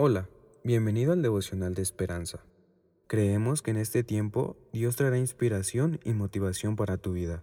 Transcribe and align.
Hola, 0.00 0.28
bienvenido 0.62 1.12
al 1.12 1.22
devocional 1.22 1.74
de 1.74 1.82
esperanza. 1.82 2.44
Creemos 3.08 3.62
que 3.62 3.72
en 3.72 3.78
este 3.78 4.04
tiempo 4.04 4.56
Dios 4.72 4.94
traerá 4.94 5.18
inspiración 5.18 5.98
y 6.04 6.12
motivación 6.12 6.76
para 6.76 6.98
tu 6.98 7.14
vida. 7.14 7.42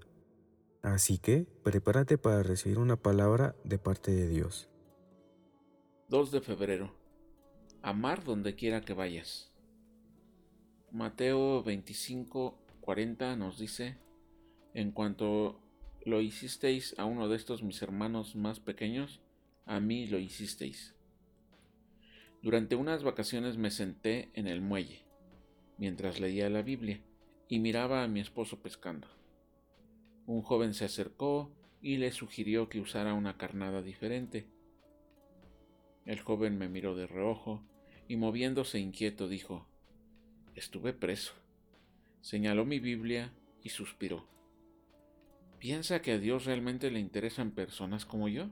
Así 0.81 1.17
que 1.17 1.47
prepárate 1.65 2.17
para 2.17 2.43
recibir 2.43 2.79
una 2.79 2.95
palabra 2.95 3.57
de 3.65 3.77
parte 3.77 4.11
de 4.11 4.29
Dios. 4.29 4.69
2 6.07 6.31
de 6.31 6.39
febrero. 6.39 6.95
Amar 7.81 8.23
donde 8.23 8.55
quiera 8.55 8.79
que 8.79 8.93
vayas. 8.93 9.51
Mateo 10.93 11.61
25, 11.61 12.57
40 12.79 13.35
nos 13.35 13.59
dice, 13.59 13.97
en 14.73 14.91
cuanto 14.91 15.59
lo 16.05 16.21
hicisteis 16.21 16.97
a 16.97 17.03
uno 17.03 17.27
de 17.27 17.35
estos 17.35 17.63
mis 17.63 17.81
hermanos 17.81 18.37
más 18.37 18.61
pequeños, 18.61 19.19
a 19.65 19.81
mí 19.81 20.07
lo 20.07 20.19
hicisteis. 20.19 20.94
Durante 22.45 22.75
unas 22.75 23.01
vacaciones 23.01 23.57
me 23.57 23.71
senté 23.71 24.29
en 24.35 24.45
el 24.45 24.61
muelle, 24.61 25.01
mientras 25.79 26.19
leía 26.19 26.47
la 26.47 26.61
Biblia, 26.61 27.01
y 27.47 27.57
miraba 27.57 28.03
a 28.03 28.07
mi 28.07 28.19
esposo 28.19 28.59
pescando. 28.61 29.07
Un 30.27 30.43
joven 30.43 30.75
se 30.75 30.85
acercó 30.85 31.51
y 31.81 31.97
le 31.97 32.11
sugirió 32.11 32.69
que 32.69 32.79
usara 32.79 33.15
una 33.15 33.35
carnada 33.35 33.81
diferente. 33.81 34.45
El 36.05 36.19
joven 36.19 36.59
me 36.59 36.69
miró 36.69 36.93
de 36.93 37.07
reojo 37.07 37.63
y 38.07 38.15
moviéndose 38.15 38.77
inquieto 38.77 39.27
dijo, 39.27 39.65
Estuve 40.53 40.93
preso. 40.93 41.33
Señaló 42.21 42.63
mi 42.63 42.77
Biblia 42.77 43.33
y 43.63 43.69
suspiró. 43.69 44.27
¿Piensa 45.57 46.03
que 46.03 46.11
a 46.11 46.19
Dios 46.19 46.45
realmente 46.45 46.91
le 46.91 46.99
interesan 46.99 47.49
personas 47.49 48.05
como 48.05 48.27
yo? 48.27 48.51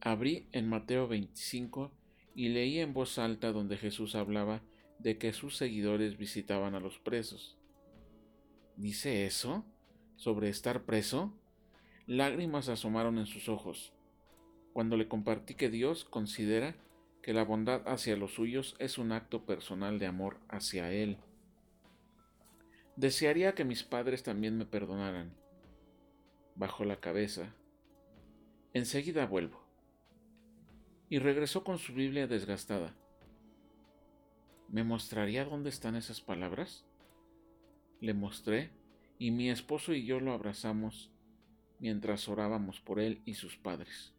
Abrí 0.00 0.48
en 0.52 0.70
Mateo 0.70 1.06
25 1.06 1.92
y 2.34 2.48
leí 2.48 2.80
en 2.80 2.92
voz 2.92 3.18
alta 3.18 3.52
donde 3.52 3.76
Jesús 3.76 4.14
hablaba 4.14 4.62
de 4.98 5.18
que 5.18 5.32
sus 5.32 5.56
seguidores 5.56 6.16
visitaban 6.18 6.74
a 6.74 6.80
los 6.80 6.98
presos. 6.98 7.56
¿Dice 8.76 9.26
eso? 9.26 9.64
¿Sobre 10.16 10.48
estar 10.48 10.84
preso? 10.84 11.32
Lágrimas 12.06 12.68
asomaron 12.68 13.18
en 13.18 13.26
sus 13.26 13.48
ojos, 13.48 13.92
cuando 14.72 14.96
le 14.96 15.08
compartí 15.08 15.54
que 15.54 15.70
Dios 15.70 16.04
considera 16.04 16.76
que 17.22 17.32
la 17.32 17.44
bondad 17.44 17.82
hacia 17.86 18.16
los 18.16 18.34
suyos 18.34 18.76
es 18.78 18.98
un 18.98 19.12
acto 19.12 19.46
personal 19.46 19.98
de 19.98 20.06
amor 20.06 20.40
hacia 20.48 20.92
Él. 20.92 21.18
Desearía 22.96 23.54
que 23.54 23.64
mis 23.64 23.82
padres 23.82 24.22
también 24.22 24.58
me 24.58 24.66
perdonaran. 24.66 25.34
Bajo 26.54 26.84
la 26.84 27.00
cabeza. 27.00 27.54
Enseguida 28.72 29.26
vuelvo 29.26 29.63
y 31.14 31.20
regresó 31.20 31.62
con 31.62 31.78
su 31.78 31.94
Biblia 31.94 32.26
desgastada. 32.26 32.92
¿Me 34.68 34.82
mostraría 34.82 35.44
dónde 35.44 35.68
están 35.68 35.94
esas 35.94 36.20
palabras? 36.20 36.84
Le 38.00 38.14
mostré 38.14 38.72
y 39.16 39.30
mi 39.30 39.48
esposo 39.48 39.94
y 39.94 40.04
yo 40.04 40.18
lo 40.18 40.32
abrazamos 40.32 41.12
mientras 41.78 42.28
orábamos 42.28 42.80
por 42.80 42.98
él 42.98 43.22
y 43.26 43.34
sus 43.34 43.56
padres. 43.56 44.12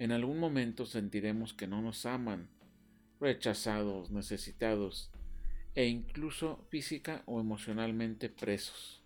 En 0.00 0.10
algún 0.10 0.40
momento 0.40 0.86
sentiremos 0.86 1.54
que 1.54 1.68
no 1.68 1.82
nos 1.82 2.04
aman, 2.04 2.48
rechazados, 3.20 4.10
necesitados 4.10 5.12
e 5.76 5.86
incluso 5.86 6.66
física 6.68 7.22
o 7.26 7.38
emocionalmente 7.38 8.28
presos. 8.28 9.04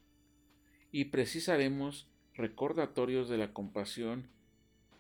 Y 0.93 1.05
precisaremos 1.05 2.09
recordatorios 2.33 3.29
de 3.29 3.37
la 3.37 3.53
compasión 3.53 4.31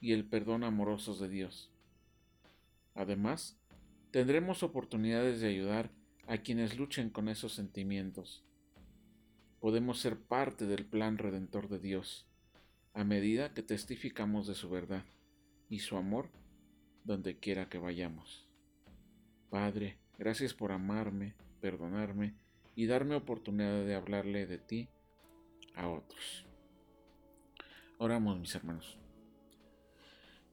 y 0.03 0.13
el 0.13 0.25
perdón 0.25 0.65
amorosos 0.65 1.21
de 1.21 1.29
Dios. 1.29 1.71
Además, 2.95 3.57
tendremos 4.11 4.63
oportunidades 4.63 5.41
de 5.41 5.49
ayudar 5.49 5.91
a 6.27 6.39
quienes 6.39 6.77
luchen 6.77 7.09
con 7.09 7.29
esos 7.29 7.55
sentimientos. 7.55 8.45
Podemos 9.61 10.01
ser 10.01 10.19
parte 10.19 10.67
del 10.67 10.85
plan 10.85 11.19
redentor 11.19 11.69
de 11.69 11.79
Dios, 11.79 12.27
a 12.95 13.05
medida 13.05 13.55
que 13.55 13.63
testificamos 13.63 14.49
de 14.49 14.55
su 14.57 14.69
verdad 14.69 15.05
y 15.71 15.79
su 15.79 15.97
amor 15.97 16.29
donde 17.05 17.39
quiera 17.39 17.69
que 17.69 17.79
vayamos. 17.79 18.47
Padre, 19.51 19.99
gracias 20.19 20.53
por 20.53 20.73
amarme, 20.73 21.35
perdonarme 21.61 22.35
y 22.75 22.87
darme 22.87 23.15
oportunidad 23.15 23.85
de 23.85 23.95
hablarle 23.95 24.47
de 24.47 24.59
ti 24.59 24.89
a 25.77 25.89
otros. 25.89 26.45
Oramos, 27.99 28.39
mis 28.41 28.55
hermanos. 28.55 28.99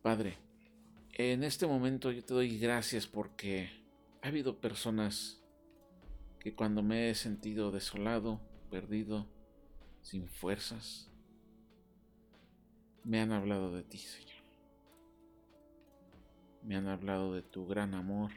Padre, 0.02 0.38
en 1.12 1.44
este 1.44 1.68
momento 1.68 2.10
yo 2.12 2.24
te 2.24 2.34
doy 2.34 2.58
gracias 2.58 3.06
porque 3.06 3.70
ha 4.22 4.30
habido 4.30 4.62
personas 4.62 5.44
que 6.40 6.56
cuando 6.56 6.82
me 6.82 7.10
he 7.10 7.16
sentido 7.16 7.70
desolado, 7.70 8.40
perdido, 8.72 9.28
sin 10.02 10.30
fuerzas, 10.30 11.12
me 13.04 13.20
han 13.20 13.34
hablado 13.34 13.74
de 13.76 13.84
ti, 13.84 13.98
Señor. 13.98 14.42
Me 16.64 16.78
han 16.78 16.88
hablado 16.88 17.34
de 17.34 17.42
tu 17.42 17.68
gran 17.68 17.94
amor, 17.94 18.32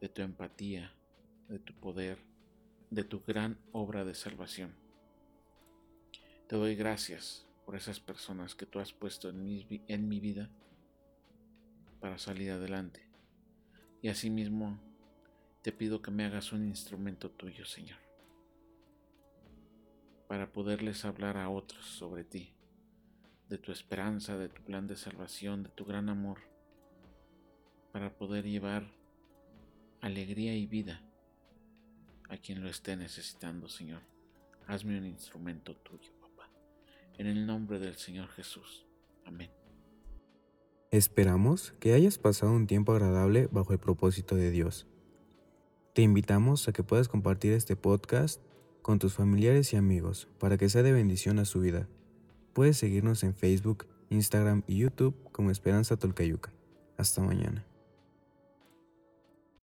de 0.00 0.08
tu 0.08 0.22
empatía, 0.22 0.92
de 1.48 1.60
tu 1.60 1.72
poder, 1.74 2.18
de 2.90 3.04
tu 3.04 3.22
gran 3.24 3.60
obra 3.70 4.04
de 4.04 4.14
salvación. 4.14 4.74
Te 6.48 6.56
doy 6.56 6.74
gracias 6.74 7.47
por 7.68 7.76
esas 7.76 8.00
personas 8.00 8.54
que 8.54 8.64
tú 8.64 8.78
has 8.78 8.94
puesto 8.94 9.28
en 9.28 9.44
mi, 9.44 9.82
en 9.88 10.08
mi 10.08 10.20
vida 10.20 10.48
para 12.00 12.16
salir 12.16 12.50
adelante. 12.50 13.06
Y 14.00 14.08
asimismo 14.08 14.80
te 15.60 15.70
pido 15.70 16.00
que 16.00 16.10
me 16.10 16.24
hagas 16.24 16.54
un 16.54 16.66
instrumento 16.66 17.30
tuyo, 17.30 17.66
Señor, 17.66 17.98
para 20.28 20.50
poderles 20.50 21.04
hablar 21.04 21.36
a 21.36 21.50
otros 21.50 21.84
sobre 21.84 22.24
ti, 22.24 22.54
de 23.50 23.58
tu 23.58 23.70
esperanza, 23.70 24.38
de 24.38 24.48
tu 24.48 24.62
plan 24.62 24.86
de 24.86 24.96
salvación, 24.96 25.62
de 25.62 25.68
tu 25.68 25.84
gran 25.84 26.08
amor, 26.08 26.38
para 27.92 28.16
poder 28.16 28.46
llevar 28.46 28.90
alegría 30.00 30.56
y 30.56 30.66
vida 30.66 31.02
a 32.30 32.38
quien 32.38 32.62
lo 32.62 32.70
esté 32.70 32.96
necesitando, 32.96 33.68
Señor. 33.68 34.00
Hazme 34.66 34.96
un 34.96 35.04
instrumento 35.04 35.76
tuyo 35.76 36.17
en 37.18 37.26
el 37.26 37.46
nombre 37.46 37.78
del 37.78 37.96
Señor 37.96 38.28
Jesús. 38.28 38.86
Amén. 39.24 39.50
Esperamos 40.90 41.74
que 41.80 41.92
hayas 41.92 42.16
pasado 42.16 42.52
un 42.52 42.66
tiempo 42.66 42.92
agradable 42.92 43.48
bajo 43.52 43.74
el 43.74 43.78
propósito 43.78 44.36
de 44.36 44.50
Dios. 44.50 44.86
Te 45.94 46.02
invitamos 46.02 46.66
a 46.68 46.72
que 46.72 46.82
puedas 46.82 47.08
compartir 47.08 47.52
este 47.52 47.76
podcast 47.76 48.40
con 48.80 48.98
tus 48.98 49.12
familiares 49.12 49.72
y 49.72 49.76
amigos 49.76 50.28
para 50.38 50.56
que 50.56 50.70
sea 50.70 50.82
de 50.82 50.92
bendición 50.92 51.38
a 51.40 51.44
su 51.44 51.60
vida. 51.60 51.88
Puedes 52.54 52.78
seguirnos 52.78 53.22
en 53.22 53.34
Facebook, 53.34 53.86
Instagram 54.08 54.62
y 54.66 54.78
YouTube 54.78 55.14
como 55.32 55.50
Esperanza 55.50 55.96
Tolcayuca. 55.98 56.52
Hasta 56.96 57.20
mañana. 57.20 57.67